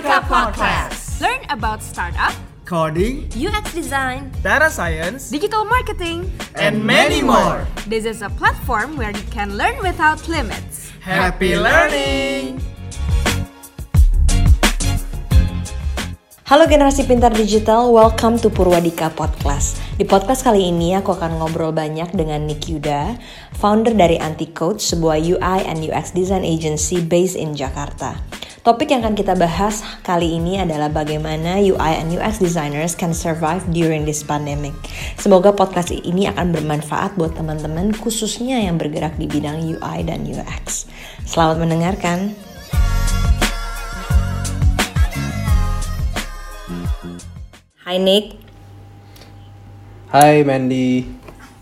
[0.00, 1.20] Purwadika Podcast.
[1.20, 2.32] Learn about startup,
[2.64, 6.24] coding, UX design, data science, digital marketing.
[6.56, 7.68] and many more.
[7.84, 10.88] This is a platform where you can learn without limits.
[11.04, 12.64] Happy learning!
[16.48, 19.84] Halo generasi pintar digital, welcome to Purwadika Podcast.
[20.00, 23.20] Di podcast kali ini aku akan ngobrol banyak dengan Nick Yuda,
[23.60, 28.16] founder dari Anticoach, sebuah UI and UX design agency based in Jakarta.
[28.60, 33.64] Topik yang akan kita bahas kali ini adalah bagaimana UI and UX designers can survive
[33.72, 34.76] during this pandemic.
[35.16, 40.84] Semoga podcast ini akan bermanfaat buat teman-teman khususnya yang bergerak di bidang UI dan UX.
[41.24, 42.36] Selamat mendengarkan.
[47.88, 48.36] Hi Nick,
[50.12, 51.08] Hai Mandy,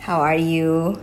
[0.02, 0.98] how are you?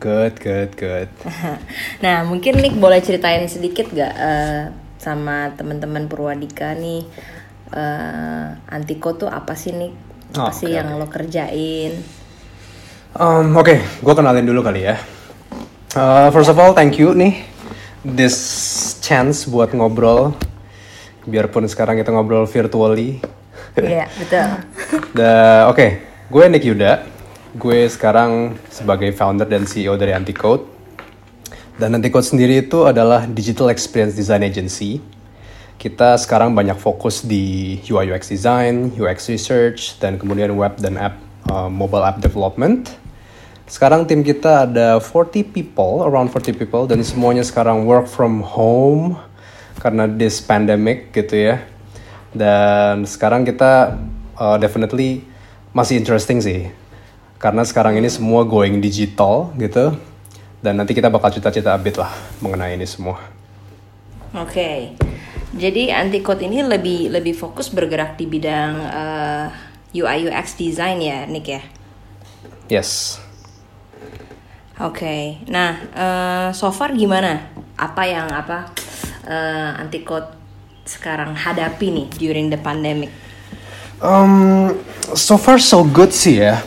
[0.00, 1.12] good, good, good.
[2.04, 7.08] Nah, mungkin Nick boleh ceritain sedikit gak eh, sama teman-teman Purwadika nih
[7.72, 9.94] eh, Antiko tuh apa sih Nick?
[10.36, 11.00] Apa Oh, sih yang oke.
[11.00, 11.96] lo kerjain?
[13.16, 15.00] Um, Oke, gue kenalin dulu kali ya.
[15.96, 17.40] Uh, first of all, thank you nih
[18.04, 18.36] this
[19.00, 20.36] chance buat ngobrol.
[21.24, 23.24] Biarpun sekarang kita ngobrol virtually.
[23.74, 24.46] Iya, betul.
[25.12, 27.08] Da- Oke, gue Nick Yuda.
[27.56, 30.68] Gue sekarang sebagai founder dan CEO dari Anticode.
[31.78, 34.98] Dan Anticode sendiri itu adalah digital experience design agency.
[35.78, 41.22] Kita sekarang banyak fokus di UI UX design, UX research, dan kemudian web dan app
[41.46, 42.90] uh, mobile app development.
[43.70, 49.14] Sekarang tim kita ada 40 people, around 40 people, dan semuanya sekarang work from home
[49.78, 51.62] karena this pandemic gitu ya.
[52.34, 54.02] Dan sekarang kita
[54.34, 55.22] uh, definitely
[55.70, 56.74] masih interesting sih,
[57.38, 59.94] karena sekarang ini semua going digital gitu.
[60.58, 62.10] Dan nanti kita bakal cerita-cerita a bit lah
[62.42, 63.22] mengenai ini semua.
[64.34, 64.98] Oke.
[65.54, 69.46] Jadi Anticode ini lebih lebih fokus bergerak di bidang eh,
[69.96, 71.62] UI UX design ya, Nick ya.
[72.68, 73.22] Yes.
[74.82, 75.40] Oke.
[75.48, 77.48] Nah, eh, so far gimana?
[77.78, 78.68] Apa yang apa
[79.24, 80.36] eh, Anticode
[80.84, 83.08] sekarang hadapi nih during the pandemic?
[83.98, 84.76] Um,
[85.16, 86.60] so far so good sih ya.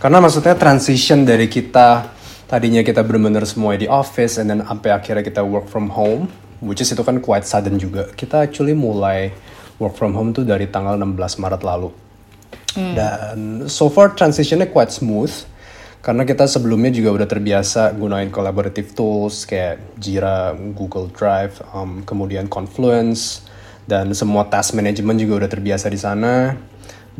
[0.00, 2.19] Karena maksudnya transition dari kita
[2.50, 6.26] tadinya kita benar-benar semua di office and then sampai akhirnya kita work from home,
[6.58, 8.10] which is itu kan quite sudden juga.
[8.18, 9.30] Kita actually mulai
[9.78, 11.94] work from home tuh dari tanggal 16 Maret lalu.
[12.74, 13.38] Dan
[13.70, 15.30] so far transitionnya quite smooth.
[16.00, 22.48] Karena kita sebelumnya juga udah terbiasa gunain collaborative tools kayak Jira, Google Drive, um, kemudian
[22.48, 23.44] Confluence,
[23.84, 26.56] dan semua task management juga udah terbiasa di sana.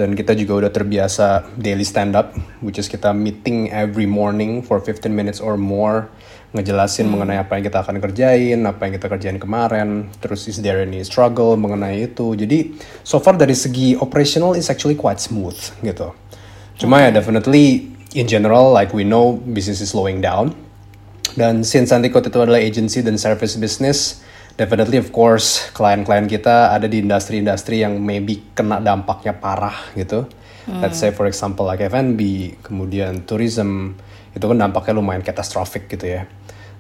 [0.00, 2.32] Dan kita juga udah terbiasa daily stand up,
[2.64, 6.08] which is kita meeting every morning for 15 minutes or more,
[6.56, 10.80] ngejelasin mengenai apa yang kita akan kerjain, apa yang kita kerjain kemarin, terus is there
[10.80, 12.32] any struggle mengenai itu.
[12.32, 16.16] Jadi so far dari segi operational is actually quite smooth gitu.
[16.80, 20.56] Cuma ya definitely in general like we know business is slowing down.
[21.36, 24.24] Dan since Anticode itu adalah agency dan service business,
[24.58, 30.26] definitely of course klien-klien kita ada di industri-industri yang maybe kena dampaknya parah gitu.
[30.70, 33.98] Let's say for example like F&B, kemudian tourism,
[34.30, 36.30] itu kan dampaknya lumayan catastrophic gitu ya.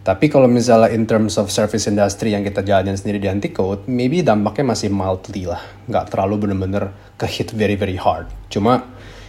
[0.06, 4.22] Tapi kalau misalnya in terms of service industry yang kita jalanin sendiri di Anticode, maybe
[4.22, 5.60] dampaknya masih mildly lah.
[5.90, 8.30] Nggak terlalu bener-bener ke hit very very hard.
[8.46, 8.86] Cuma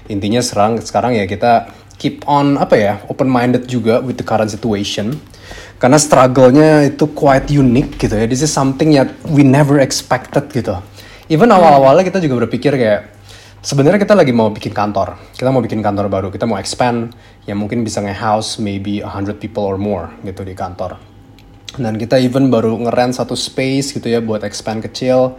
[0.08, 4.50] intinya serang sekarang ya kita keep on apa ya open minded juga with the current
[4.50, 5.18] situation
[5.82, 8.30] karena struggle-nya itu quite unique gitu ya.
[8.30, 10.78] This is something that we never expected gitu.
[11.26, 13.18] Even awal-awalnya kita juga berpikir kayak
[13.66, 15.18] sebenarnya kita lagi mau bikin kantor.
[15.34, 16.30] Kita mau bikin kantor baru.
[16.30, 17.10] Kita mau expand.
[17.50, 21.02] Yang mungkin bisa nge-house maybe 100 people or more gitu di kantor.
[21.74, 25.34] Dan kita even baru ngerent satu space gitu ya buat expand kecil.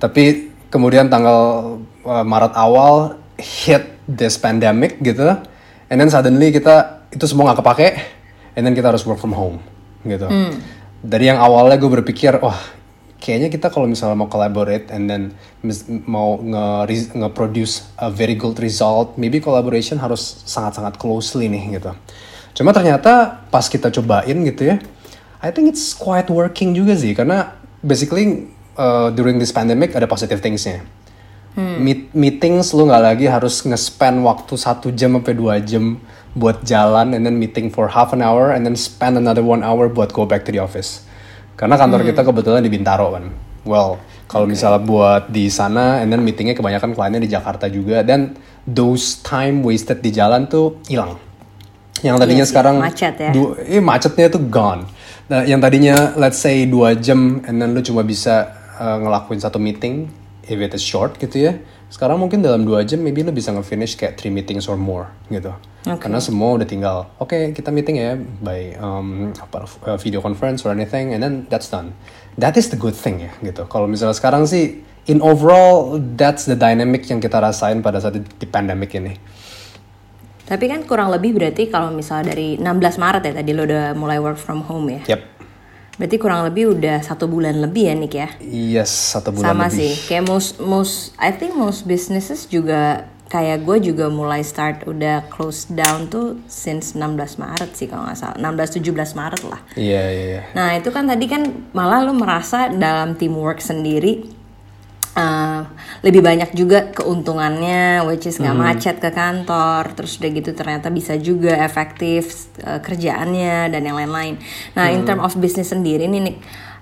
[0.00, 1.76] Tapi kemudian tanggal
[2.08, 5.28] uh, Maret awal hit this pandemic gitu.
[5.92, 7.88] And then suddenly kita itu semua nggak kepake.
[8.56, 9.73] And then kita harus work from home
[10.06, 10.28] gitu.
[11.04, 12.56] Dari yang awalnya gue berpikir wah
[13.20, 15.22] kayaknya kita kalau misalnya mau collaborate and then
[16.04, 21.92] mau nge- nge-produce a very good result maybe collaboration harus sangat-sangat closely nih gitu.
[22.54, 24.76] Cuma ternyata pas kita cobain gitu ya
[25.44, 27.12] I think it's quite working juga sih.
[27.12, 27.52] Karena
[27.84, 28.48] basically
[28.80, 30.80] uh, during this pandemic ada positive thingsnya.
[31.54, 36.02] Meet, meetings lu nggak lagi harus nge-spend waktu satu jam sampai dua jam
[36.34, 39.86] buat jalan and then meeting for half an hour and then spend another one hour
[39.86, 41.06] buat go back to the office.
[41.54, 43.30] Karena kantor kita kebetulan di Bintaro kan.
[43.62, 48.34] Well, kalau misalnya buat di sana and then meetingnya kebanyakan kliennya di Jakarta juga dan
[48.66, 51.16] those time wasted di jalan tuh hilang.
[52.02, 53.30] Yang tadinya Iya sih, sekarang macet ya.
[53.64, 54.84] eh, macetnya tuh gone.
[55.24, 59.56] Nah, yang tadinya let's say dua jam and then lu cuma bisa uh, ngelakuin satu
[59.56, 60.10] meeting
[60.44, 61.52] if it is short gitu ya
[61.94, 65.54] sekarang mungkin dalam dua jam maybe lo bisa nge-finish kayak three meetings or more gitu.
[65.86, 70.74] Karena semua udah tinggal oke kita meeting ya by um, apa uh, video conference or
[70.74, 71.94] anything and then that's done.
[72.34, 73.70] That is the good thing ya gitu.
[73.70, 78.26] Kalau misalnya sekarang sih in overall that's the dynamic yang kita rasain pada saat di,
[78.26, 79.14] di pandemic ini.
[80.44, 84.18] Tapi kan kurang lebih berarti kalau misalnya dari 16 Maret ya tadi lo udah mulai
[84.18, 85.14] work from home ya.
[85.14, 85.33] yep
[85.94, 88.28] Berarti kurang lebih udah satu bulan lebih ya Nick ya.
[88.42, 93.66] yes satu bulan Sama lebih sih, kayak most most I think most businesses juga kayak
[93.66, 98.36] gue juga mulai start udah close down tuh since 16 Maret sih kalau nggak salah
[98.38, 99.60] 16 17 Maret lah.
[99.74, 101.42] iya iya iya Nah itu kan tadi kan
[101.74, 104.33] malah lu merasa dalam teamwork sendiri
[105.16, 105.66] uh,
[106.02, 111.16] lebih banyak juga keuntungannya, which is nggak macet ke kantor, terus udah gitu ternyata bisa
[111.16, 114.38] juga efektif uh, kerjaannya dan yang lain-lain.
[114.76, 116.36] Nah in term of business sendiri nih, Nick,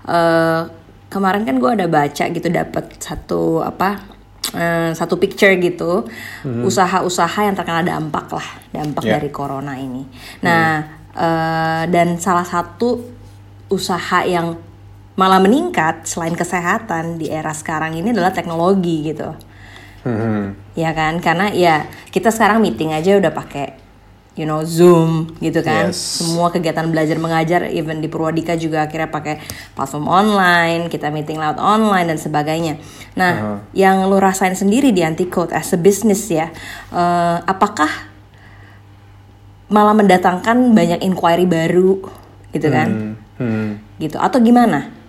[0.09, 0.69] uh,
[1.13, 4.01] kemarin kan gue ada baca gitu dapat satu apa
[4.57, 6.09] uh, satu picture gitu
[6.43, 9.21] usaha-usaha yang terkena dampak lah dampak Yeah.
[9.21, 10.09] dari corona ini.
[10.41, 13.05] Nah uh, dan salah satu
[13.69, 14.57] usaha yang
[15.13, 19.33] malah meningkat selain kesehatan di era sekarang ini adalah teknologi gitu.
[20.75, 21.21] Ya kan?
[21.23, 23.83] Karena ya kita sekarang meeting aja udah pakai
[24.33, 25.93] you know Zoom gitu kan.
[25.93, 26.25] Yes.
[26.25, 29.45] Semua kegiatan belajar mengajar even di Purwadika juga akhirnya pakai
[29.77, 32.81] platform online, kita meeting lewat online dan sebagainya.
[33.13, 36.49] Nah, yang lu rasain sendiri di Anticode as a business ya,
[36.93, 38.09] eh, apakah
[39.69, 42.01] malah mendatangkan banyak inquiry baru
[42.53, 43.17] gitu kan?
[43.37, 43.81] Hmm.
[44.01, 45.02] Gitu atau gimana?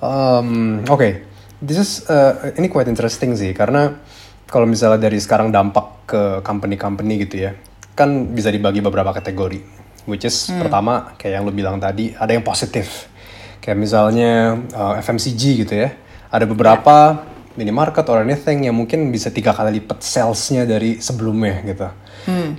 [0.00, 1.28] Um, Oke,
[1.60, 4.00] this is uh, ini quite interesting sih karena
[4.48, 7.52] kalau misalnya dari sekarang dampak ke company-company gitu ya,
[7.92, 9.60] kan bisa dibagi beberapa kategori.
[10.08, 13.12] Which is pertama kayak yang lu bilang tadi ada yang positif,
[13.60, 15.92] kayak misalnya uh, FMCG gitu ya,
[16.32, 17.20] ada beberapa
[17.54, 21.88] minimarket or anything yang mungkin bisa tiga kali lipat salesnya dari sebelumnya gitu.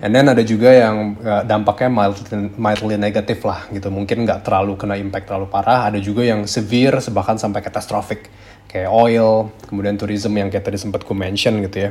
[0.01, 3.93] And then ada juga yang uh, dampaknya mildly, mildly negatif lah gitu.
[3.93, 5.91] Mungkin nggak terlalu kena impact terlalu parah.
[5.91, 8.31] Ada juga yang severe bahkan sampai catastrophic.
[8.71, 11.89] Kayak oil, kemudian tourism yang kayak tadi sempat gue mention gitu ya.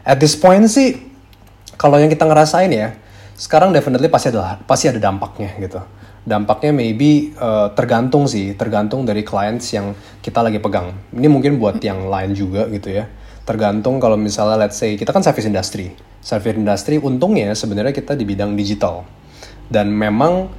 [0.00, 0.96] At this point sih,
[1.76, 2.96] kalau yang kita ngerasain ya,
[3.36, 5.76] sekarang definitely pasti ada pasti ada dampaknya gitu.
[6.26, 9.92] Dampaknya maybe uh, tergantung sih, tergantung dari clients yang
[10.24, 10.96] kita lagi pegang.
[11.12, 13.06] Ini mungkin buat yang lain juga gitu ya.
[13.46, 15.94] Tergantung kalau misalnya let's say kita kan service industry.
[16.18, 19.06] Service industry untungnya sebenarnya kita di bidang digital.
[19.70, 20.50] Dan memang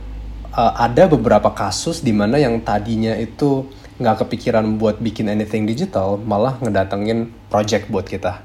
[0.56, 3.68] uh, ada beberapa kasus di mana yang tadinya itu
[4.00, 8.40] nggak kepikiran buat bikin anything digital, malah ngedatengin project buat kita.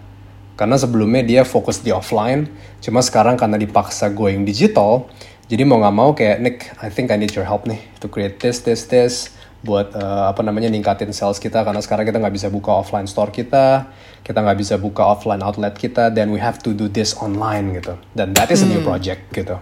[0.57, 2.49] Karena sebelumnya dia fokus di offline,
[2.81, 5.09] cuma sekarang karena dipaksa going digital,
[5.53, 8.41] jadi mau nggak mau kayak Nick, I think I need your help nih to create
[8.41, 12.49] this, this, this, buat eh, apa namanya ningkatin sales kita karena sekarang kita nggak bisa
[12.51, 13.87] buka offline store kita,
[14.27, 17.95] kita nggak bisa buka offline outlet kita, then we have to do this online gitu.
[18.11, 19.57] Dan that is a new project gitu.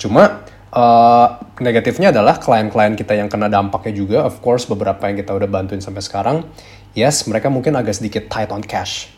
[0.00, 1.26] Cuma eh,
[1.60, 5.84] negatifnya adalah klien-klien kita yang kena dampaknya juga, of course beberapa yang kita udah bantuin
[5.84, 6.48] sampai sekarang,
[6.96, 9.12] yes mereka mungkin agak sedikit tight on cash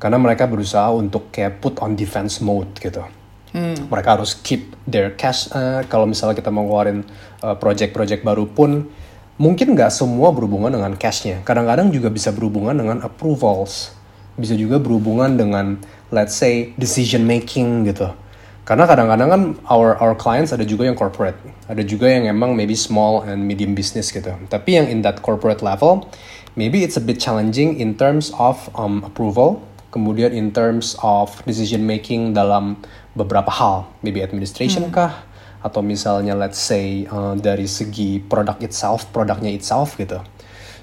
[0.00, 3.04] karena mereka berusaha untuk kayak put on defense mode gitu.
[3.90, 5.50] Mereka harus keep their cash.
[5.50, 7.02] eh, kalau misalnya kita mau ngeluarin
[7.42, 8.86] eh, project-project baru pun,
[9.40, 11.40] mungkin nggak semua berhubungan dengan cashnya.
[11.48, 13.96] Kadang-kadang juga bisa berhubungan dengan approvals.
[14.36, 15.80] Bisa juga berhubungan dengan,
[16.12, 18.12] let's say, decision making gitu.
[18.68, 21.34] Karena kadang-kadang kan our our clients ada juga yang corporate,
[21.66, 24.30] ada juga yang emang maybe small and medium business gitu.
[24.46, 26.06] Tapi yang in that corporate level,
[26.54, 31.82] maybe it's a bit challenging in terms of um, approval, kemudian in terms of decision
[31.82, 32.78] making dalam
[33.18, 35.18] beberapa hal, maybe administration kah,
[35.60, 40.20] atau misalnya let's say uh, dari segi produk itself, produknya itself gitu.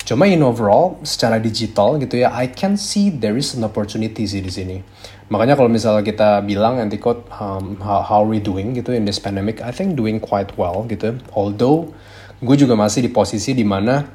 [0.07, 4.39] Cuma in overall, secara digital gitu ya, I can see there is an opportunity sih
[4.39, 4.79] di sini.
[5.27, 9.59] Makanya kalau misalnya kita bilang Anticode, um, how, how we doing gitu in this pandemic,
[9.59, 11.19] I think doing quite well gitu.
[11.35, 11.91] Although,
[12.39, 14.07] gue juga masih di posisi di mana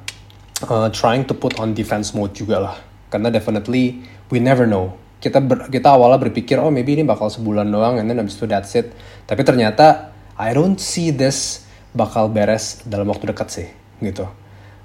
[0.64, 2.76] uh, trying to put on defense mode juga lah.
[3.12, 4.00] Karena definitely,
[4.32, 4.96] we never know.
[5.20, 8.48] Kita ber- kita awalnya berpikir, oh maybe ini bakal sebulan doang, and then abis itu
[8.48, 8.96] that's it.
[9.28, 10.11] Tapi ternyata,
[10.42, 11.62] I don't see this
[11.94, 13.68] bakal beres dalam waktu dekat sih,
[14.02, 14.26] gitu.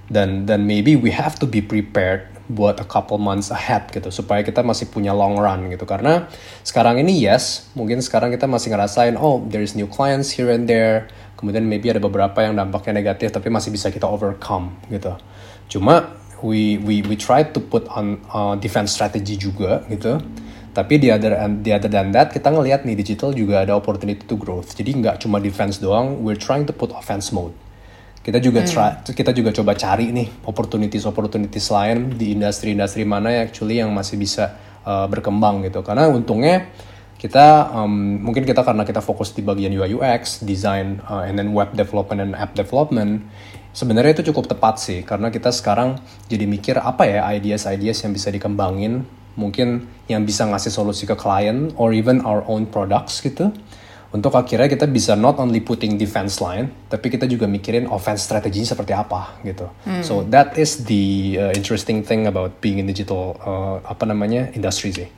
[0.06, 4.40] Dan dan maybe we have to be prepared buat a couple months ahead gitu supaya
[4.40, 5.84] kita masih punya long run gitu.
[5.84, 6.30] Karena
[6.62, 10.70] sekarang ini yes mungkin sekarang kita masih ngerasain oh there is new clients here and
[10.70, 11.10] there.
[11.36, 15.12] Kemudian maybe ada beberapa yang dampaknya negatif tapi masih bisa kita overcome gitu.
[15.68, 20.22] Cuma we we we try to put on uh, defense strategy juga gitu
[20.78, 24.38] tapi di other di other than that kita ngelihat nih digital juga ada opportunity to
[24.38, 24.78] growth.
[24.78, 27.58] Jadi nggak cuma defense doang we're trying to put offense mode.
[28.22, 33.44] Kita juga try, kita juga coba cari nih opportunities opportunities lain di industri-industri mana yang
[33.50, 34.54] actually yang masih bisa
[34.86, 35.82] uh, berkembang gitu.
[35.82, 36.70] Karena untungnya
[37.18, 41.58] kita um, mungkin kita karena kita fokus di bagian UI UX design uh, and then
[41.58, 43.26] web development and app development
[43.74, 45.02] sebenarnya itu cukup tepat sih.
[45.02, 45.98] Karena kita sekarang
[46.30, 51.72] jadi mikir apa ya ideas-ideas yang bisa dikembangin mungkin yang bisa ngasih solusi ke klien
[51.77, 53.53] or even our own products gitu
[54.08, 58.63] untuk akhirnya kita bisa not only putting defense line, tapi kita juga mikirin offense strateginya
[58.63, 59.67] seperti apa gitu.
[60.00, 64.96] So that is the uh, interesting thing about being in digital uh, apa namanya industry
[64.96, 65.10] sih.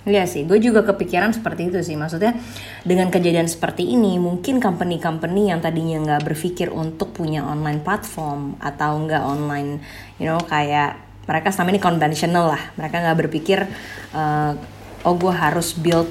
[0.00, 1.96] Iya sih, gue juga kepikiran seperti itu sih.
[1.96, 2.36] Maksudnya
[2.84, 8.96] dengan kejadian seperti ini, mungkin company-company yang tadinya nggak berpikir untuk punya online platform atau
[9.00, 9.80] nggak online,
[10.16, 12.62] you know, kayak mereka selama ini konvensional lah.
[12.74, 13.62] Mereka nggak berpikir,
[14.10, 14.58] uh,
[15.06, 16.10] oh gue harus build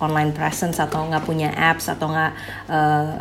[0.00, 2.32] online presence atau nggak punya apps atau nggak
[2.72, 3.20] uh,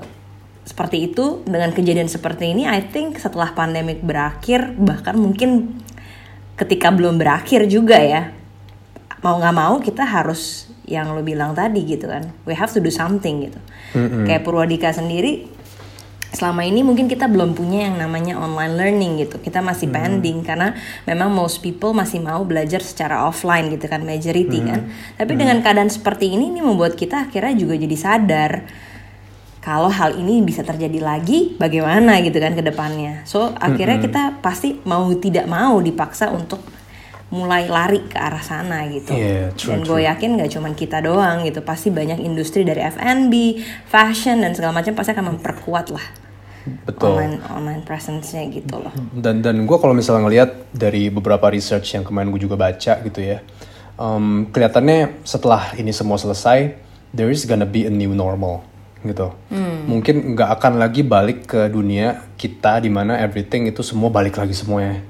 [0.64, 1.44] seperti itu.
[1.44, 5.84] Dengan kejadian seperti ini, I think setelah pandemik berakhir, bahkan mungkin
[6.56, 8.32] ketika belum berakhir juga ya,
[9.20, 12.92] mau nggak mau kita harus yang lo bilang tadi gitu kan we have to do
[12.92, 13.60] something gitu
[14.28, 15.48] kayak Purwadika sendiri
[16.34, 19.38] selama ini mungkin kita belum punya yang namanya online learning gitu.
[19.38, 20.74] Kita masih pending karena
[21.06, 24.90] memang most people masih mau belajar secara offline gitu kan majority kan.
[25.16, 28.52] Tapi dengan keadaan seperti ini ini membuat kita akhirnya juga jadi sadar
[29.64, 33.24] kalau hal ini bisa terjadi lagi bagaimana gitu kan ke depannya.
[33.30, 36.60] So akhirnya kita pasti mau tidak mau dipaksa untuk
[37.34, 39.18] mulai lari ke arah sana gitu.
[39.18, 43.58] Iya, true, dan gue yakin gak cuman kita doang gitu, pasti banyak industri dari F&B,
[43.90, 46.23] fashion dan segala macam pasti akan memperkuat lah
[46.64, 47.20] Betul.
[47.20, 48.94] online online presence-nya gitu loh.
[49.12, 53.20] Dan dan gue kalau misalnya ngelihat dari beberapa research yang kemarin gue juga baca gitu
[53.20, 53.44] ya,
[54.00, 56.72] um, kelihatannya setelah ini semua selesai,
[57.12, 58.64] there is gonna be a new normal
[59.04, 59.36] gitu.
[59.84, 64.56] Mungkin nggak akan lagi balik ke dunia kita di mana everything itu semua balik lagi
[64.56, 65.04] semuanya.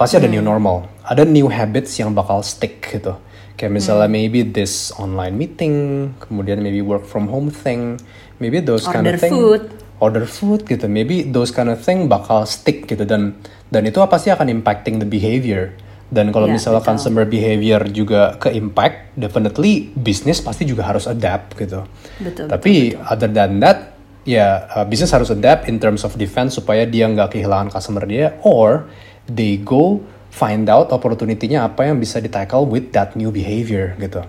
[0.00, 3.16] Pasti ada new normal, ada new habits yang bakal stick gitu.
[3.56, 8.00] Kayak misalnya maybe this online meeting, kemudian maybe work from home thing,
[8.40, 9.62] maybe those kind Order of thing food.
[9.98, 10.86] Order food gitu.
[10.86, 13.04] Maybe those kind of thing bakal stick gitu.
[13.04, 13.36] Dan
[13.72, 15.74] dan itu pasti akan impacting the behavior?
[16.06, 16.90] Dan kalau Iya, misalnya betul.
[16.94, 21.82] consumer behavior juga ke impact definitely bisnis pasti juga harus adapt gitu.
[22.22, 26.86] Betul, tapi other than that ya uh, bisnis harus adapt in terms of defense supaya
[26.86, 28.86] dia nggak kehilangan customer dia or
[29.26, 29.98] they go
[30.36, 34.20] find out opportunity-nya apa yang bisa di-tackle with that new behavior gitu.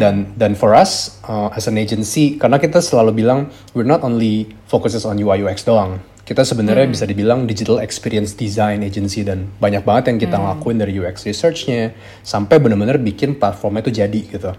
[0.00, 4.48] Dan dan for us uh, as an agency karena kita selalu bilang we're not only
[4.64, 6.00] focuses on UI UX doang.
[6.24, 10.96] Kita sebenarnya bisa dibilang digital experience design agency dan banyak banget yang kita lakuin dari
[10.96, 11.92] UX research-nya
[12.24, 14.56] sampai benar-benar bikin platformnya itu jadi gitu.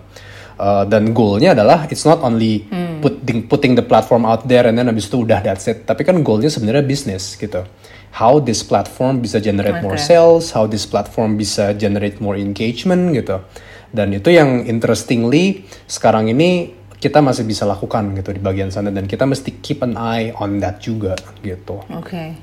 [0.54, 2.70] Uh, dan goalnya adalah it's not only
[3.04, 5.84] putting putting the platform out there and then abis itu udah that's it.
[5.84, 7.68] Tapi kan goalnya sebenarnya bisnis gitu.
[8.16, 10.06] How this platform bisa generate more Oke.
[10.06, 13.44] sales, how this platform bisa generate more engagement gitu.
[13.92, 19.04] Dan itu yang interestingly sekarang ini kita masih bisa lakukan gitu di bagian sana dan
[19.12, 21.84] kita mesti keep an eye on that juga gitu.
[21.92, 22.40] Oke.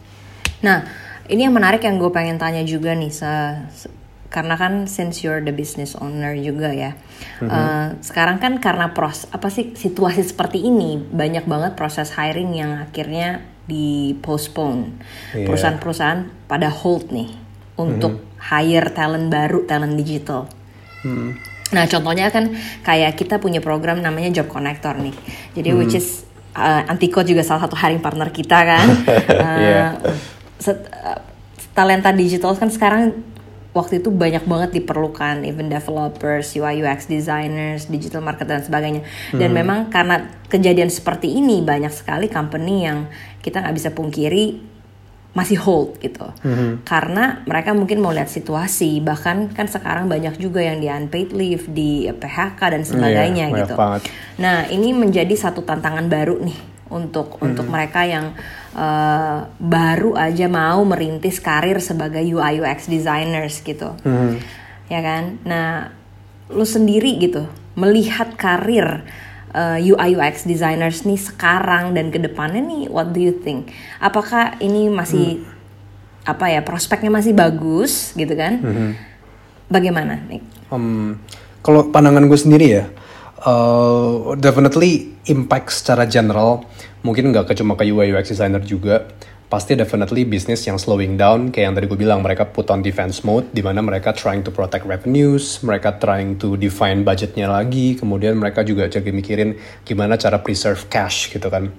[0.60, 0.84] Nah,
[1.32, 3.92] ini yang menarik yang gue pengen tanya juga nih, se- se-
[4.30, 6.94] karena kan since you're the business owner juga ya,
[7.42, 12.78] eh, sekarang kan karena pros apa sih situasi seperti ini banyak banget proses hiring yang
[12.78, 14.94] akhirnya di postpone,
[15.34, 15.46] Iya.
[15.46, 17.30] perusahaan-perusahaan pada hold nih
[17.74, 20.46] untuk hire talent baru, talent digital.
[21.70, 22.50] Nah, contohnya kan
[22.82, 25.14] kayak kita punya program namanya Job Connector nih.
[25.54, 28.86] Jadi which is uh, Antico juga salah satu hiring partner kita kan.
[29.30, 29.86] Uh, Iya.
[30.58, 31.18] set- uh,
[31.70, 33.22] talenta digital kan sekarang
[33.70, 39.02] waktu itu banyak banget diperlukan even developers, UI UX designers, digital marketer dan sebagainya.
[39.32, 43.06] Dan memang karena kejadian seperti ini banyak sekali company yang
[43.38, 44.66] kita nggak bisa pungkiri
[45.30, 46.26] masih hold gitu
[46.82, 51.70] karena mereka mungkin mau lihat situasi bahkan kan sekarang banyak juga yang di unpaid leave
[51.70, 54.02] di PHK dan sebagainya Iya, banyak gitu banget.
[54.36, 56.58] nah ini menjadi satu tantangan baru nih
[56.90, 58.34] untuk untuk mereka yang
[58.74, 63.94] eh, baru aja mau merintis karir sebagai UI UX designers gitu
[64.90, 65.94] ya kan nah
[66.50, 67.46] lu sendiri gitu
[67.78, 69.06] melihat karir
[69.54, 73.70] uh, UI UX designers nih sekarang dan ke depannya nih what do you think?
[73.98, 75.42] Apakah ini masih
[76.26, 78.60] apa ya prospeknya masih bagus gitu kan?
[79.70, 80.42] Bagaimana nih?
[80.70, 81.18] Um,
[81.62, 82.84] kalau pandangan gue sendiri ya,
[83.44, 86.64] uh, definitely impact secara general
[87.00, 89.08] mungkin nggak ke cuma ke UI UX designer juga,
[89.50, 93.26] pasti definitely bisnis yang slowing down kayak yang tadi gue bilang mereka put on defense
[93.26, 98.38] mode di mana mereka trying to protect revenues, mereka trying to define budgetnya lagi, kemudian
[98.38, 101.72] mereka juga jadi mikirin gimana cara preserve cash gitu kan.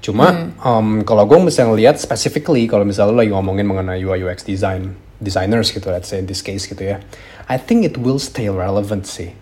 [0.00, 4.46] Cuma um, kalau gue misalnya lihat specifically kalau misalnya lo lagi ngomongin mengenai UI UX
[4.46, 7.02] design designers gitu let's say in this case gitu ya,
[7.50, 9.36] I think it will stay relevant sih.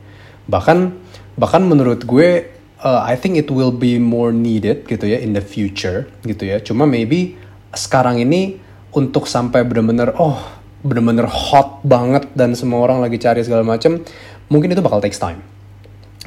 [0.50, 1.05] Bahkan
[1.36, 5.44] bahkan menurut gue uh, I think it will be more needed gitu ya in the
[5.44, 6.60] future gitu ya.
[6.60, 7.36] Cuma maybe
[7.72, 8.60] sekarang ini
[8.96, 10.40] untuk sampai bener-bener oh
[10.80, 14.00] bener-bener hot banget dan semua orang lagi cari segala macam
[14.48, 15.40] mungkin itu bakal takes time.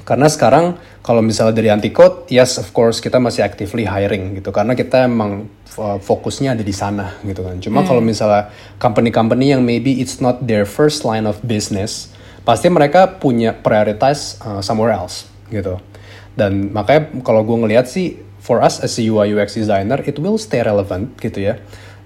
[0.05, 0.73] Karena sekarang
[1.05, 4.49] kalau misalnya dari anti code yes of course kita masih actively hiring gitu.
[4.49, 7.61] Karena kita emang uh, fokusnya ada di sana gitu kan.
[7.61, 8.49] Cuma kalau misalnya
[8.81, 12.09] company-company yang maybe it's not their first line of business
[12.43, 15.79] pasti mereka punya prioritize uh, somewhere else gitu.
[16.37, 20.39] Dan makanya kalau gue ngelihat sih for us as a UI UX designer it will
[20.39, 21.59] stay relevant gitu ya.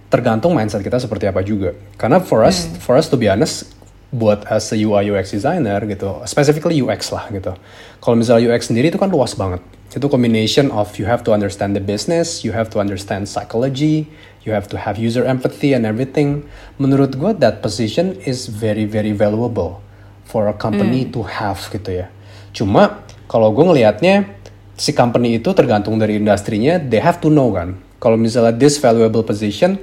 [0.09, 1.77] Tergantung mindset kita seperti apa juga.
[1.97, 3.69] Karena for us for us to be honest
[4.13, 7.53] buat as a UI UX designer gitu specifically UX lah gitu.
[8.01, 9.61] Kalau misalnya UX sendiri itu kan luas banget.
[9.93, 14.09] Itu combination of you have to understand the business you have to understand psychology
[14.41, 16.45] you have to have user empathy and everything.
[16.81, 19.82] Menurut gue that position is very very valuable
[20.33, 22.09] for a company to have gitu ya.
[22.49, 24.33] Cuma kalau gue ngelihatnya
[24.73, 27.77] si company itu tergantung dari industrinya they have to know kan.
[28.01, 29.77] Kalau misalnya this valuable position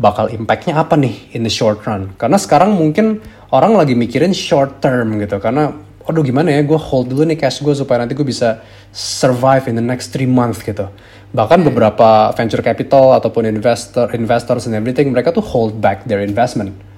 [0.00, 2.16] bakal impactnya apa nih in the short run?
[2.16, 3.20] Karena sekarang mungkin
[3.52, 5.36] orang lagi mikirin short term gitu.
[5.36, 9.68] Karena aduh gimana ya gue hold dulu nih cash gue supaya nanti gue bisa survive
[9.68, 10.88] in the next three months gitu.
[11.30, 16.89] Bahkan beberapa venture capital ataupun investor investors and everything mereka tuh hold back their investment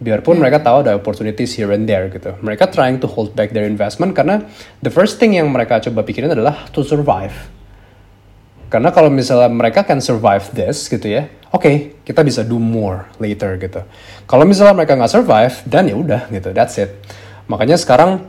[0.00, 3.68] biarpun mereka tahu ada opportunities here and there gitu mereka trying to hold back their
[3.68, 4.40] investment karena
[4.80, 7.36] the first thing yang mereka coba pikirin adalah to survive
[8.70, 13.58] karena kalau misalnya mereka can survive this gitu ya, oke kita bisa do more later
[13.58, 13.82] gitu.
[14.30, 16.94] Kalau misalnya mereka nggak survive, dan ya udah gitu, that's it.
[17.50, 18.22] Makanya sekarang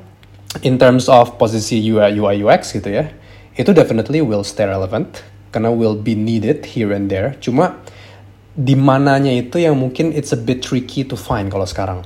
[0.65, 3.13] in terms of posisi UI UI UX gitu ya,
[3.53, 5.21] itu definitely will stay relevant
[5.53, 7.37] karena will be needed here and there.
[7.37, 7.77] Cuma
[8.51, 12.03] di mananya itu yang mungkin it's a bit tricky to find kalau sekarang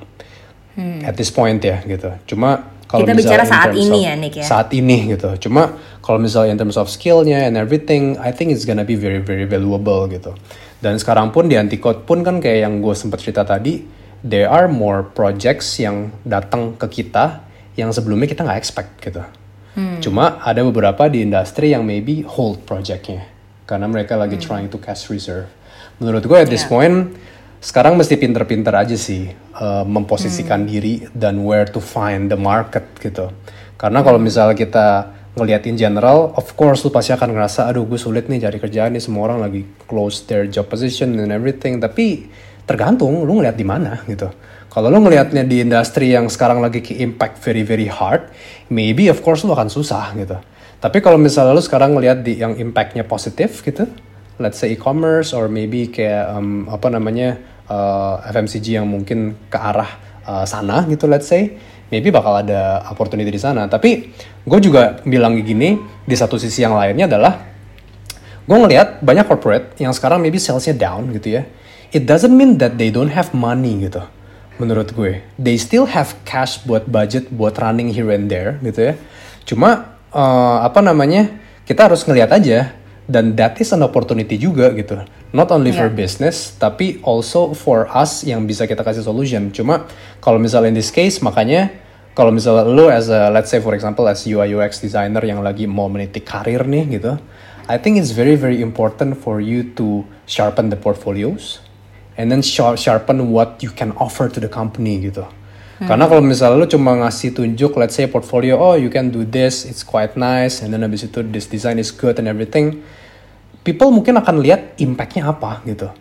[1.03, 2.11] at this point ya gitu.
[2.27, 4.45] Cuma kalau Kita misalnya bicara saat ini of- ya, Nick, ya?
[4.45, 5.29] Saat ini gitu.
[5.49, 5.73] Cuma
[6.05, 9.47] kalau misalnya in terms of skillnya and everything, I think it's gonna be very very
[9.49, 10.37] valuable gitu.
[10.77, 13.81] Dan sekarang pun di Anticode pun kan kayak yang gue sempat cerita tadi,
[14.21, 17.41] there are more projects yang datang ke kita
[17.73, 19.23] yang sebelumnya kita nggak expect gitu.
[19.73, 19.97] Hmm.
[19.99, 23.25] Cuma ada beberapa di industri yang maybe hold projectnya
[23.65, 24.27] karena mereka Hmm.
[24.29, 25.49] lagi trying to cash reserve.
[26.01, 26.53] Menurut gue at Ya.
[26.55, 27.15] this point
[27.63, 30.69] sekarang mesti pinter-pinter aja sih uh, memposisikan Hmm.
[30.69, 33.31] diri dan where to find the market gitu.
[33.75, 34.87] Karena kalau misalnya kita
[35.35, 38.95] ngeliat in general, of course lu pasti akan ngerasa, aduh gue sulit nih cari kerjaan
[38.95, 41.81] nih semua orang lagi close their job position and everything.
[41.83, 42.29] Tapi
[42.63, 44.31] tergantung lu ngeliat di mana gitu.
[44.71, 48.27] Kalau lu ngelihatnya di industri yang sekarang lagi ke impact very very hard,
[48.67, 50.35] maybe of course lu akan susah gitu.
[50.79, 53.87] Tapi kalau misalnya lu sekarang ngelihat di yang impactnya positif gitu,
[54.41, 57.39] let's say e-commerce or maybe kayak um, apa namanya
[57.71, 59.89] uh, FMCG yang mungkin ke arah
[60.27, 61.55] uh, sana gitu let's say
[61.93, 63.69] maybe bakal ada opportunity di sana.
[63.69, 64.11] Tapi
[64.45, 67.33] gue juga bilang gini di satu sisi yang lainnya adalah
[68.45, 71.43] gue ngelihat banyak corporate yang sekarang maybe salesnya down gitu ya.
[71.93, 74.03] It doesn't mean that they don't have money gitu
[74.57, 75.21] menurut gue.
[75.37, 78.93] They still have cash buat budget buat running here and there gitu ya.
[79.45, 81.29] Cuma uh, apa namanya
[81.65, 82.73] kita harus ngelihat aja
[83.05, 84.97] dan that is an opportunity juga gitu.
[85.35, 89.53] Not only for business tapi also for us yang bisa kita kasih solution.
[89.53, 89.85] Cuma
[90.23, 91.69] kalau misalnya in this case makanya
[92.15, 95.67] kalau misalnya lo as a let's say for example as UI UX designer yang lagi
[95.67, 97.19] mau meniti karir nih gitu
[97.67, 101.59] I think it's very very important for you to sharpen the portfolios
[102.15, 105.27] and then shar- sharpen what you can offer to the company gitu.
[105.83, 109.67] Karena kalau misalnya lu cuma ngasih tunjuk, let's say portfolio, oh you can do this,
[109.67, 112.79] it's quite nice, and then habis itu this design is good and everything,
[113.67, 115.91] people mungkin akan lihat impactnya apa gitu.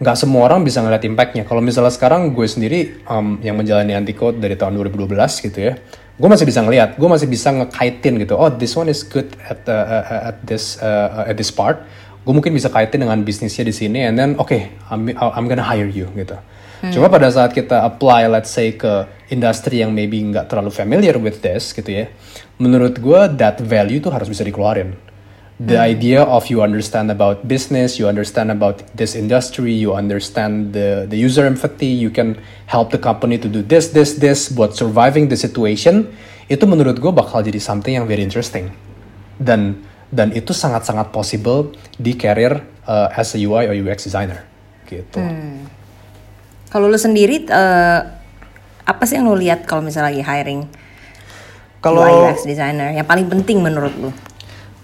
[0.00, 1.44] Nggak semua orang bisa ngeliat impactnya.
[1.44, 5.12] Kalau misalnya sekarang gue sendiri um, yang menjalani anti code dari tahun 2012
[5.52, 5.76] gitu ya,
[6.16, 8.40] gue masih bisa ngeliat, gue masih bisa ngekaitin gitu.
[8.40, 11.84] Oh this one is good at uh, uh, at this uh, at this part.
[12.24, 15.64] Gue mungkin bisa kaitin dengan bisnisnya di sini, and then oke, okay, I'm I'm gonna
[15.64, 16.40] hire you gitu.
[16.88, 21.44] Cuma pada saat kita apply, let's say ke industri yang maybe nggak terlalu familiar with
[21.44, 22.08] this gitu ya,
[22.56, 24.96] menurut gue that value tuh harus bisa dikeluarin
[25.60, 31.04] the idea of you understand about business, you understand about this industry, you understand the
[31.04, 35.28] the user empathy, you can help the company to do this, this, this buat surviving
[35.28, 36.08] the situation,
[36.48, 38.72] itu menurut gue bakal jadi something yang very interesting.
[39.36, 44.48] Dan dan itu sangat-sangat possible di career uh, as a UI or UX designer
[44.88, 45.20] gitu.
[46.70, 48.00] Kalau lu sendiri eh,
[48.86, 50.66] apa sih yang lu lihat kalau misalnya lagi hiring
[51.80, 54.10] Kalau UX designer yang paling penting menurut lu?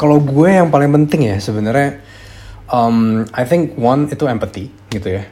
[0.01, 2.01] Kalau gue yang paling penting ya sebenarnya,
[2.73, 5.29] um, I think one itu empathy gitu ya.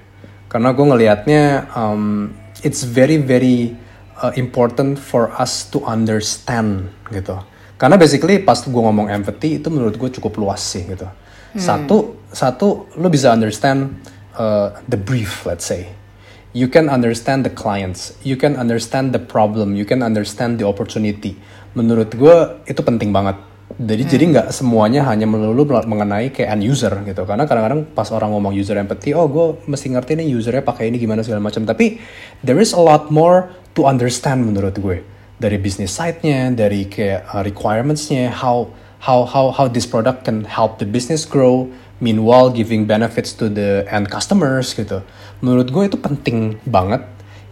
[0.53, 3.73] Karena gue ngelihatnya um, it's very very
[4.21, 7.40] uh, important for us to understand gitu.
[7.81, 11.09] Karena basically pas gue ngomong empathy itu menurut gue cukup luas sih gitu.
[11.57, 14.05] Satu satu lo bisa understand
[14.37, 16.04] uh, the brief let's say.
[16.55, 21.35] You can understand the clients, you can understand the problem, you can understand the opportunity.
[21.75, 23.43] Menurut gue itu penting banget.
[23.75, 27.27] Jadi jadi nggak semuanya hanya melulu mengenai kayak end user gitu.
[27.27, 31.03] Karena kadang-kadang pas orang ngomong user empathy oh gue mesti ngerti nih usernya pakai ini
[31.03, 31.67] gimana segala macam.
[31.67, 31.99] Tapi
[32.47, 35.03] there is a lot more to understand menurut gue.
[35.43, 38.71] Dari bisnis side-nya dari kayak uh, requirements-nya how
[39.03, 41.67] how how how this product can help the business grow
[42.05, 45.01] meanwhile giving benefits to the end customers gitu
[45.40, 47.01] menurut gue itu penting banget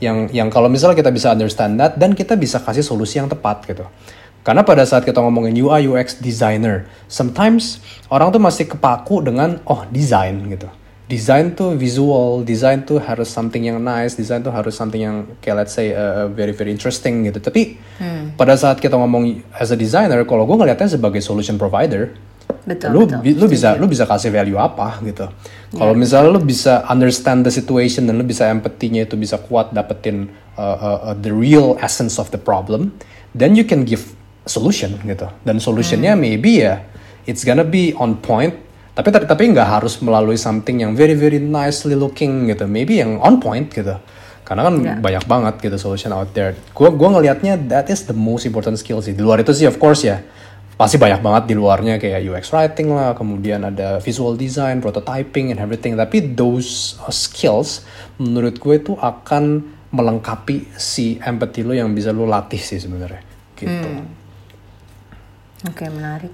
[0.05, 3.65] yang yang kalau misalnya kita bisa understand that dan kita bisa kasih solusi yang tepat
[3.65, 3.89] gitu
[4.43, 7.79] karena pada saat kita ngomongin UI UX designer, sometimes
[8.11, 10.67] orang tuh masih kepaku dengan oh desain gitu.
[11.07, 15.63] Desain tuh visual, desain tuh harus something yang nice, desain tuh harus something yang kayak
[15.63, 17.39] let's say uh, very very interesting gitu.
[17.39, 17.79] Tapi
[18.35, 22.11] pada saat kita ngomong as a designer, kalau gue ngeliatnya sebagai solution provider,
[22.63, 23.19] Betul, lu betul.
[23.27, 25.27] bi- lu bisa lu bisa kasih value apa gitu.
[25.75, 30.31] Kalau misalnya lu bisa understand the situation dan lu bisa empathy-nya itu bisa kuat dapetin
[30.55, 32.95] uh, uh, uh, the real essence of the problem,
[33.35, 34.15] then you can give
[34.47, 35.27] solution gitu.
[35.43, 36.87] Dan solutionnya maybe ya
[37.27, 38.55] it's gonna be on point.
[38.93, 42.69] Tapi tapi tapi nggak harus melalui something yang very very nicely looking gitu.
[42.71, 43.99] Maybe yang on point gitu.
[44.47, 46.53] Karena kan banyak banget gitu solution out there.
[46.77, 49.17] Gua gua ngelihatnya that is the most important skill sih.
[49.17, 50.21] Di luar itu sih of course ya
[50.77, 55.61] pasti banyak banget di luarnya kayak UX writing lah, kemudian ada visual design, prototyping and
[55.61, 55.95] everything.
[55.95, 57.85] Tapi those uh, skills
[58.17, 63.23] menurut gue itu akan melengkapi si empathy lo yang bisa lo latih sih sebenarnya.
[63.55, 63.89] Gitu.
[65.69, 66.33] Oke menarik.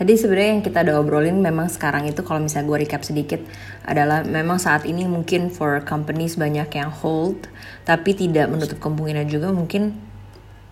[0.00, 3.44] Tadi sebenarnya yang kita udah obrolin memang sekarang itu kalau misalnya gue recap sedikit
[3.84, 7.52] adalah memang saat ini mungkin for companies banyak yang hold
[7.84, 9.92] tapi tidak menutup kemungkinan juga mungkin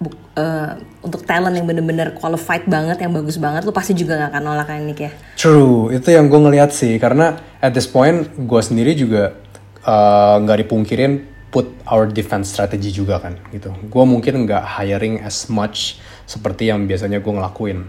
[0.06, 0.70] eh,
[1.02, 4.66] untuk talent yang bener-bener qualified banget yang bagus banget lu pasti juga nggak akan nolak
[4.70, 5.10] kan Nick ya.
[5.34, 9.34] True, itu yang gue ngeliat sih karena at this point gue sendiri juga
[9.82, 13.72] uh, nggak dipungkirin put our defense strategy juga kan gitu.
[13.88, 17.88] Gue mungkin nggak hiring as much seperti yang biasanya gue ngelakuin.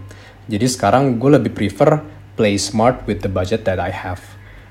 [0.50, 2.02] Jadi sekarang gue lebih prefer
[2.34, 4.18] play smart with the budget that I have.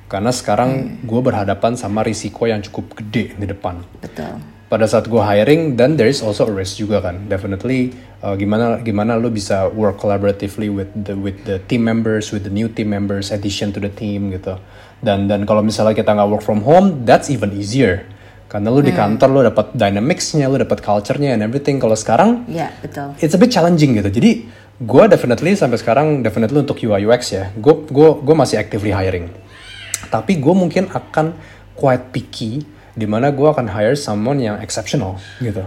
[0.10, 4.41] Karena sekarang gue berhadapan sama risiko yang cukup gede di depan Betul.
[4.69, 7.89] Pada saat gue hiring dan there is also a risk juga kan definitely
[8.21, 12.53] uh, gimana gimana lo bisa work collaboratively with the with the team members with the
[12.53, 14.62] new team members addition to the team gitu
[15.01, 18.05] dan dan kalau misalnya kita nggak work from home that's even easier
[18.49, 22.73] karena lo di kantor lo dapat dynamicsnya lo dapat culture-nya and everything kalau sekarang Ya
[22.82, 23.13] betul.
[23.21, 24.10] it's a bit challenging gitu.
[24.10, 24.49] Jadi
[24.82, 29.29] gue definitely sampai sekarang definitely untuk UI UX ya, gue gue gue masih actively hiring.
[30.10, 31.38] Tapi gue mungkin akan
[31.77, 32.65] quite picky
[32.99, 35.63] di mana gue akan hire someone yang exceptional gitu.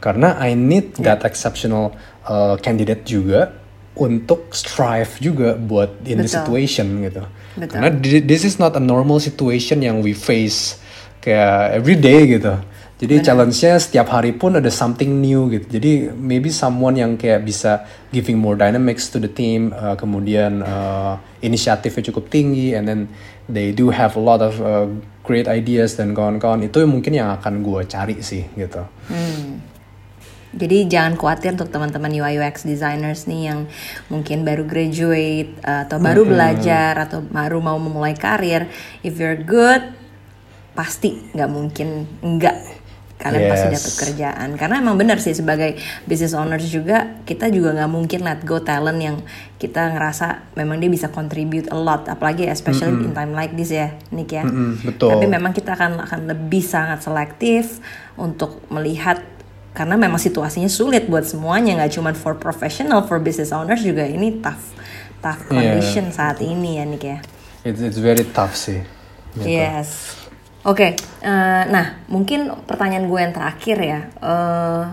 [0.00, 1.92] Karena I need that exceptional
[2.24, 3.52] uh, candidate juga
[3.98, 6.30] untuk strive juga buat in Betul.
[6.30, 7.22] situation gitu.
[7.58, 7.74] Betul.
[7.74, 10.80] Karena this is not a normal situation yang we face
[11.20, 12.56] kayak every day gitu.
[13.00, 15.80] Jadi challenge-nya setiap hari pun ada something new gitu.
[15.80, 21.16] Jadi maybe someone yang kayak bisa giving more dynamics to the team, uh, kemudian uh,
[21.40, 23.08] inisiatifnya cukup tinggi, and then
[23.48, 24.84] they do have a lot of uh,
[25.24, 26.60] great ideas dan kawan-kawan.
[26.60, 28.84] Itu mungkin yang akan gue cari sih gitu.
[30.50, 33.60] Jadi jangan khawatir untuk teman-teman UI UX designers nih yang
[34.12, 38.68] mungkin baru graduate uh, atau baru belajar atau baru mau memulai karir.
[39.00, 39.88] If you're good,
[40.76, 41.88] pasti nggak mungkin
[42.20, 42.79] enggak
[43.20, 43.76] kalian pasti Yes.
[43.76, 44.48] dapat kerjaan.
[44.56, 48.96] Karena emang benar sih sebagai business owners juga kita juga nggak mungkin let go talent
[48.96, 49.16] yang
[49.56, 53.92] kita ngerasa memang dia bisa contribute a lot, apalagi especially in time like this ya,
[54.08, 54.42] Nick ya.
[54.42, 55.12] Mm-mm, betul.
[55.12, 57.78] Tapi memang kita akan akan lebih sangat selektif
[58.16, 59.20] untuk melihat
[59.70, 64.42] karena memang situasinya sulit buat semuanya nggak cuma for professional for business owners juga ini
[64.42, 64.74] tough
[65.20, 65.76] tough Iya.
[65.76, 67.20] condition saat ini ya Nick ya.
[67.62, 68.80] It's, it's very tough sih.
[69.36, 69.46] Gitu.
[69.46, 70.16] Yes.
[70.60, 70.92] Oke,
[71.24, 74.84] eh, nah mungkin pertanyaan gue yang terakhir ya, eh,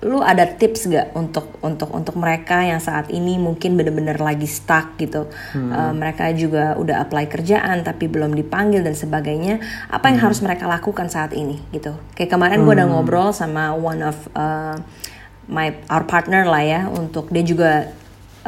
[0.00, 4.96] lu ada tips gak untuk untuk untuk mereka yang saat ini mungkin bener-bener lagi stuck
[4.98, 10.40] gitu, Eh, mereka juga udah apply kerjaan tapi belum dipanggil dan sebagainya, apa yang harus
[10.42, 11.94] mereka lakukan saat ini gitu?
[12.18, 14.76] Kayak kemarin gue udah ngobrol sama one of eh,
[15.46, 17.86] my our partner lah ya, untuk dia juga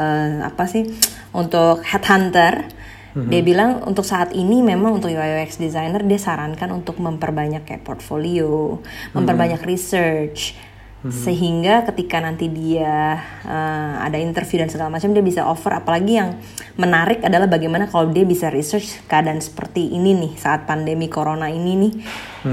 [0.01, 0.83] eh, apa sih,
[1.31, 2.67] untuk headhunter
[3.13, 7.85] Dia bilang untuk saat ini memang untuk UI UX designer dia sarankan untuk memperbanyak kayak
[7.85, 8.81] portfolio,
[9.13, 10.57] memperbanyak research.
[11.03, 15.75] Sehingga ketika nanti dia uh, ada interview dan segala macam dia bisa offer.
[15.75, 16.39] Apalagi yang
[16.79, 21.75] menarik adalah bagaimana kalau dia bisa research keadaan seperti ini nih saat pandemi corona ini
[21.75, 21.93] nih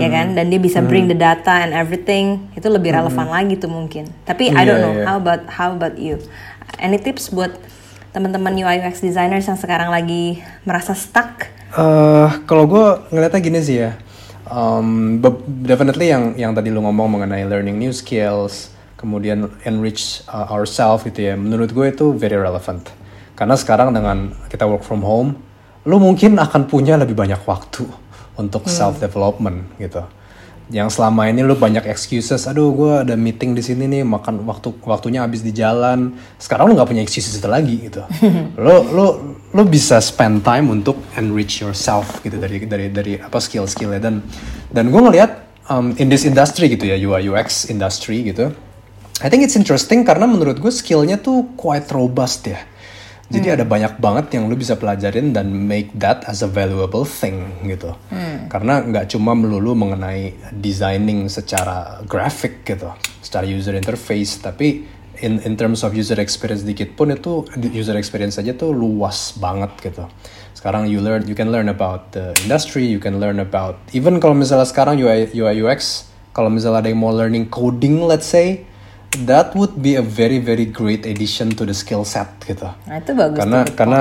[0.02, 0.34] ya kan?
[0.34, 4.10] Dan dia bisa bring the data and everything itu lebih relevan lagi tuh mungkin.
[4.26, 5.04] Tapi I don't Iya, know iya.
[5.06, 6.18] how about how about you?
[6.82, 7.54] Any tips buat
[8.10, 13.78] teman-teman UI UX designers yang sekarang lagi merasa stuck Eh, kalau gue ngeliatnya gini sih
[13.78, 13.94] ya,
[14.50, 15.22] um,
[15.62, 21.30] definitely yang yang tadi lu ngomong mengenai learning new skills, kemudian enrich uh, ourselves gitu
[21.30, 22.90] ya, menurut gue itu very relevant.
[23.38, 25.38] Karena sekarang dengan kita work from home,
[25.86, 27.86] lu mungkin akan punya lebih banyak waktu
[28.34, 30.02] untuk self development gitu.
[30.70, 34.70] Yang selama ini lu banyak excuses, aduh gue ada meeting di sini nih, makan waktu
[34.86, 36.14] waktunya habis di jalan.
[36.38, 38.06] Sekarang lu nggak punya excuses itu lagi gitu.
[38.64, 39.06] lu lu
[39.50, 44.22] lu bisa spend time untuk enrich yourself gitu dari dari dari apa skill skillnya dan
[44.70, 48.54] dan gue ngelihat um, in this industry gitu ya UI UX industry gitu.
[49.20, 52.62] I think it's interesting karena menurut gue skillnya tuh quite robust ya.
[53.30, 57.46] Jadi ada banyak banget yang lu bisa pelajarin dan make that as a valuable thing
[57.62, 57.94] gitu.
[58.50, 62.90] Karena nggak cuma melulu mengenai designing secara graphic gitu,
[63.22, 64.82] secara user interface, tapi
[65.22, 69.70] in in terms of user experience dikit pun itu user experience aja tuh luas banget
[69.78, 70.10] gitu.
[70.56, 74.34] Sekarang you learn, you can learn about the industry, you can learn about even kalau
[74.34, 78.66] misalnya sekarang UI UI UX, kalau misalnya ada yang mau learning coding, let's say,
[79.26, 82.66] that would be a very very great addition to the skill set gitu.
[82.86, 83.74] nah itu bagus Karena tuh.
[83.74, 84.00] karena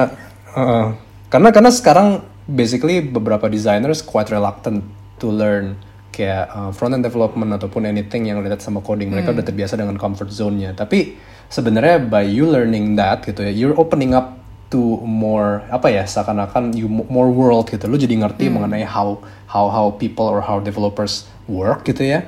[0.53, 0.85] uh,
[1.29, 2.07] karena karena sekarang
[2.45, 4.81] basically beberapa designers quite reluctant
[5.17, 5.77] to learn
[6.09, 9.13] kayak uh, front end development ataupun anything yang related sama coding.
[9.13, 10.73] Mereka udah terbiasa dengan comfort zone-nya.
[10.73, 11.15] Tapi
[11.47, 14.35] sebenarnya by you learning that gitu ya, you're opening up
[14.69, 17.85] to more apa ya seakan-akan you mo- more world gitu.
[17.85, 22.25] Lu jadi ngerti mengenai how how how people or how developers work gitu ya.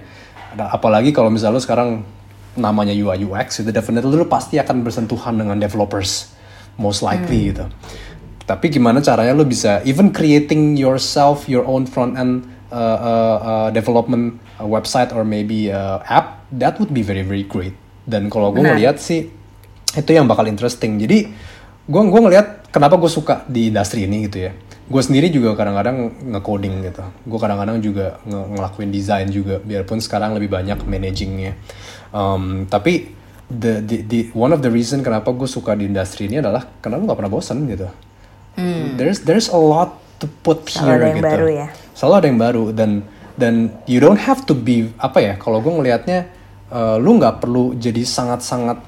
[0.54, 1.89] Ada- Apalagi kalau misalnya lu sekarang
[2.60, 6.36] namanya UI UX itu definitely lu pasti akan bersentuhan dengan developers
[6.76, 7.68] most likely gitu.
[8.44, 13.70] Tapi gimana caranya lu bisa even creating yourself your own front end uh, uh, uh,
[13.72, 17.76] development uh, website or maybe uh, app that would be very very great.
[18.04, 19.30] Dan kalau gue ngeliat sih
[19.96, 21.00] itu yang bakal interesting.
[21.00, 21.32] Jadi
[21.88, 24.52] gue gue ngeliat kenapa gue suka di industri ini gitu ya.
[24.92, 27.04] Gue sendiri juga kadang-kadang nge-coding gitu.
[27.24, 29.64] Gue kadang-kadang juga nge- ngelakuin desain juga.
[29.64, 31.56] Biarpun sekarang lebih banyak managingnya.
[32.12, 33.15] Um, tapi
[33.47, 37.00] the, the, the one of the reason kenapa gue suka di industri ini adalah karena
[37.00, 37.88] lu gak pernah bosan gitu.
[39.00, 41.32] There's there's a lot to put Selalu here ada yang gitu.
[41.32, 41.67] baru ya.
[41.95, 42.91] Selalu ada yang baru dan
[43.39, 43.54] dan
[43.88, 46.28] you don't have to be apa ya kalau gue ngelihatnya
[46.69, 48.84] uh, lu nggak perlu jadi sangat-sangat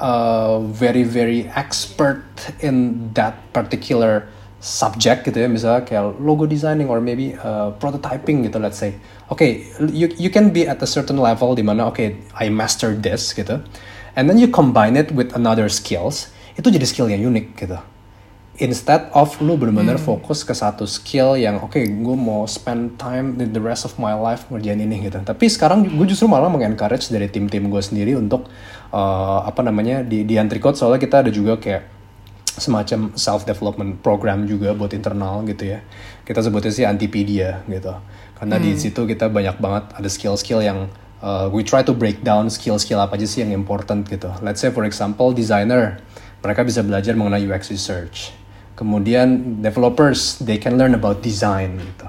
[0.00, 2.24] uh, very very expert
[2.64, 4.26] in that particular
[4.64, 8.96] subject gitu ya misalnya kayak logo designing or maybe uh, prototyping gitu let's say
[9.28, 9.44] oke
[9.92, 12.02] you you can be at a certain level di mana oke
[12.36, 13.62] I master this gitu.
[14.14, 17.78] And then you combine it with another skills itu jadi skill yang unik gitu.
[18.62, 23.50] Instead of lu bener-bener fokus ke satu skill yang oke gue mau spend time the
[23.50, 25.18] the rest of my life ngerjain ini gitu.
[25.18, 28.46] Tapi sekarang gue justru malah mengencourage dari tim-tim gue sendiri untuk
[28.94, 31.90] uh, apa namanya di di Antricot soalnya kita ada juga kayak
[32.54, 35.82] semacam self development program juga buat internal gitu ya.
[36.22, 37.98] Kita sebutnya sih Antipedia gitu
[38.38, 40.90] karena di situ kita banyak banget ada skill-skill yang
[41.24, 44.28] uh, we try to break down skill-skill apa aja sih yang important gitu.
[44.44, 46.02] Let's say for example designer.
[46.44, 48.36] Mereka bisa belajar mengenai UX research.
[48.76, 52.08] Kemudian developers they can learn about design gitu.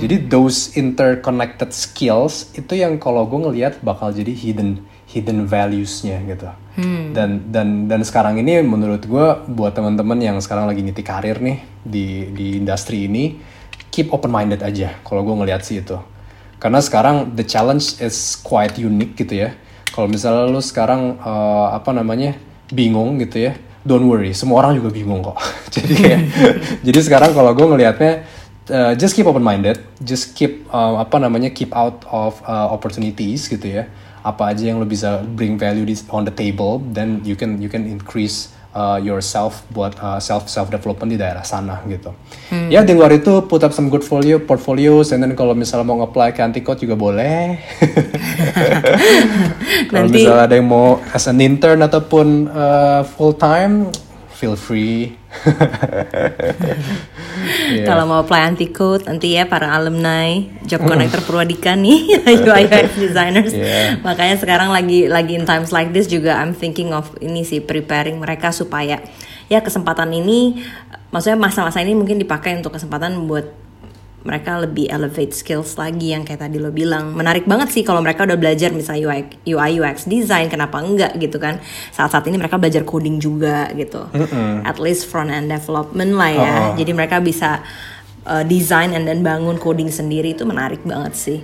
[0.00, 6.48] Jadi those interconnected skills itu yang kalau gue ngelihat bakal jadi hidden hidden values-nya gitu.
[7.12, 11.60] Dan dan dan sekarang ini menurut gue buat teman-teman yang sekarang lagi niti karir nih
[11.84, 13.36] di di industri ini
[13.90, 15.98] keep open minded aja kalau gue ngelihat sih itu.
[16.58, 19.54] Karena sekarang the challenge is quite unique gitu ya.
[19.94, 22.34] Kalau misalnya lu sekarang uh, apa namanya
[22.68, 23.52] bingung gitu ya
[23.88, 25.40] don't worry semua orang juga bingung kok.
[25.74, 26.20] Jadi kayak
[26.86, 28.12] jadi sekarang kalau gue ngelihatnya
[28.68, 33.48] uh, just keep open minded just keep uh, apa namanya keep out of uh, opportunities
[33.48, 33.88] gitu ya.
[34.20, 37.70] Apa aja yang lo bisa bring value di, on the table then you can you
[37.70, 42.14] can increase uh, yourself buat uh, self self development di daerah sana gitu.
[42.72, 46.00] Ya di luar itu put up some good folio portfolios and then kalau misalnya mau
[46.00, 47.58] nge-apply ke Anticode juga boleh.
[49.90, 53.90] Kalau misalnya ada yang mau as an intern ataupun uh, full time
[54.38, 55.17] feel free
[57.68, 57.84] Iya.
[57.86, 62.98] Kalau mau apply anti code nanti ya para alumni Job Connector Purwadika nih UI UX
[62.98, 63.52] designers.
[63.54, 64.00] Yeah.
[64.02, 68.18] Makanya sekarang lagi lagi in times like this juga I'm thinking of ini sih preparing
[68.18, 69.00] mereka supaya
[69.48, 70.60] ya kesempatan ini
[71.08, 73.67] maksudnya masa-masa ini mungkin dipakai untuk kesempatan buat
[74.28, 77.16] mereka lebih elevate skills lagi yang kayak tadi lo bilang.
[77.16, 81.40] Menarik banget sih kalau mereka udah belajar misalnya UI, UI UX design kenapa enggak gitu
[81.40, 81.56] kan.
[81.96, 84.04] Saat saat ini mereka belajar coding juga gitu.
[84.68, 86.52] At least front end development lah ya.
[86.52, 86.76] Oh.
[86.76, 87.64] jadi mereka bisa
[88.28, 91.40] uh, design and then bangun coding sendiri itu menarik banget sih.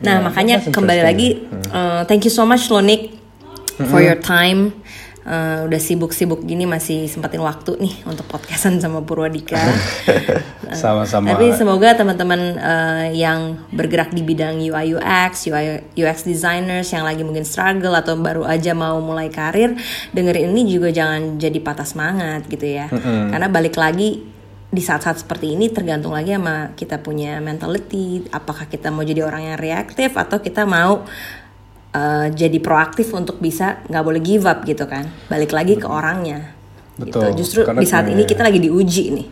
[0.00, 1.28] Nah Yeah, makanya kembali lagi
[1.70, 3.14] uh, thank you so much lo Nick
[3.92, 4.74] for your time
[5.22, 9.54] Uh, udah sibuk-sibuk gini masih sempatin waktu nih untuk podcastan sama Purwadika.
[10.82, 11.30] Sama-sama.
[11.30, 17.22] Tapi semoga teman-teman uh, yang bergerak di bidang UI UX, UI UX designers yang lagi
[17.22, 19.78] mungkin struggle atau baru aja mau mulai karir,
[20.10, 22.90] dengerin ini juga jangan jadi patah semangat gitu ya.
[23.30, 24.32] Karena balik lagi
[24.72, 29.52] di saat-saat seperti ini tergantung lagi sama kita punya mentality, apakah kita mau jadi orang
[29.52, 31.04] yang reaktif atau kita mau
[31.92, 35.08] uh, jadi proaktif untuk bisa nggak boleh give up gitu kan.
[35.28, 36.52] Balik lagi ke orangnya.
[36.98, 37.32] Betul.
[37.32, 37.44] Gitu.
[37.44, 39.26] Justru Karena- di saat ini kita lagi diuji nih.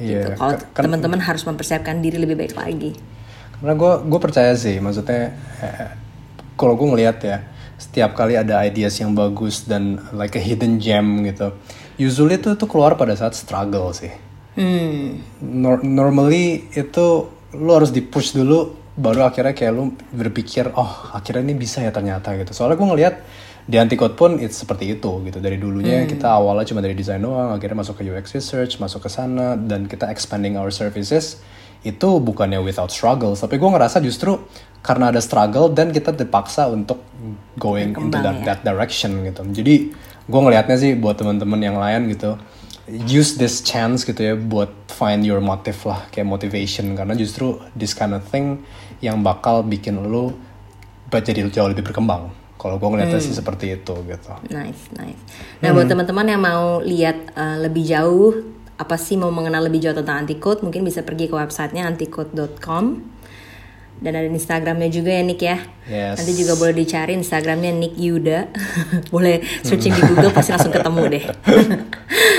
[0.00, 0.28] Iya, gitu.
[0.38, 2.96] Kalau kan- kan- teman-teman harus mempersiapkan diri lebih baik lagi.
[3.60, 5.92] Karena gue gue percaya sih, maksudnya eh,
[6.56, 7.44] kalau gue ngelihat ya,
[7.76, 11.52] setiap kali ada ideas yang bagus dan like a hidden gem gitu,
[12.00, 14.12] usually itu tuh keluar pada saat struggle sih.
[14.56, 15.20] Hmm.
[15.44, 21.46] Nor- normally itu lu harus di push dulu, baru akhirnya kayak lu berpikir, oh akhirnya
[21.46, 22.50] ini bisa ya ternyata gitu.
[22.50, 23.14] Soalnya gue ngelihat
[23.70, 25.38] di Anticode pun it's seperti itu gitu.
[25.38, 29.10] Dari dulunya kita awalnya cuma dari desain doang, akhirnya masuk ke UX research, masuk ke
[29.12, 31.38] sana dan kita expanding our services
[31.80, 34.36] itu bukannya without struggle, tapi gue ngerasa justru
[34.84, 37.00] karena ada struggle dan kita dipaksa untuk
[37.56, 38.52] going into that, ya.
[38.52, 39.40] that direction gitu.
[39.48, 39.88] Jadi
[40.28, 42.36] gue ngelihatnya sih buat teman-teman yang lain gitu,
[42.88, 47.92] use this chance gitu ya buat find your motive lah kayak motivation karena justru this
[47.92, 48.62] kind of thing
[49.04, 50.32] yang bakal bikin lu
[51.10, 52.30] buat jadi jauh lebih berkembang.
[52.60, 54.32] Kalau gue ngeliatnya sih seperti itu gitu.
[54.52, 55.16] Nice, nice.
[55.64, 58.36] Nah, buat teman-teman yang mau lihat uh, lebih jauh
[58.76, 62.84] apa sih mau mengenal lebih jauh tentang Anticode, mungkin bisa pergi ke websitenya anticode.com.
[64.00, 65.60] Dan ada Instagramnya juga ya Nick ya.
[65.84, 66.16] Yes.
[66.16, 68.48] Nanti juga boleh dicari Instagramnya Nick Yuda.
[69.14, 71.24] boleh searching di Google pasti langsung ketemu deh.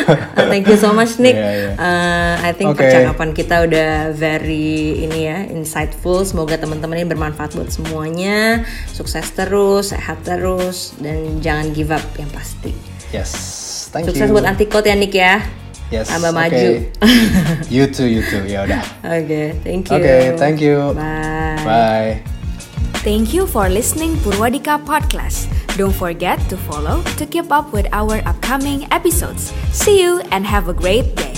[0.02, 1.38] Uh, Thank you so much Nick.
[1.38, 1.76] Yeah, yeah.
[1.78, 2.84] Uh, I think Oke.
[2.84, 6.26] percakapan kita udah very ini ya insightful.
[6.26, 8.66] Semoga teman-teman ini bermanfaat buat semuanya.
[8.92, 12.74] Sukses terus, sehat terus, dan jangan give up yang pasti.
[13.14, 13.32] Yes,
[13.94, 14.34] thank Sukses you.
[14.34, 15.61] buat Antikot ya Nick ya.
[15.92, 16.40] Yes, Tambah oke.
[16.40, 16.68] maju.
[17.76, 18.48] you too, you too.
[18.48, 18.80] Ya udah.
[19.04, 20.00] Oke, thank you.
[20.00, 20.96] Oke, thank you.
[20.96, 21.60] Bye.
[21.68, 22.14] Bye.
[23.04, 25.52] Thank you for listening Purwadika Podcast.
[25.76, 29.52] Don't forget to follow to keep up with our upcoming episodes.
[29.74, 31.31] See you and have a great day.